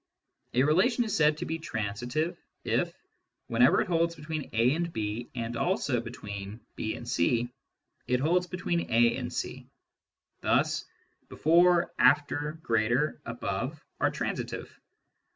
A 0.55 0.63
relation 0.63 1.03
is 1.03 1.15
said 1.15 1.37
to 1.37 1.45
be 1.45 1.59
transitive^ 1.59 2.35
if, 2.63 2.91
whenever 3.45 3.81
it 3.81 3.87
holds 3.87 4.15
between 4.15 4.49
A 4.51 4.73
and 4.73 4.91
B 4.91 5.29
and 5.35 5.55
also 5.55 6.01
between 6.01 6.59
B 6.75 6.95
and 6.95 7.07
C, 7.07 7.49
it 8.07 8.19
holds 8.19 8.47
between 8.47 8.89
A 8.89 9.15
and 9.17 9.31
C. 9.31 9.67
Thus 10.39 10.85
before^ 11.29 11.89
after^ 11.99 12.59
greater^ 12.63 13.19
above 13.27 13.79
are 13.99 14.09
transitive. 14.09 14.75